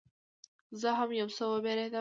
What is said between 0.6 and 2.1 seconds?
زه هم یو څه وبېرېدم.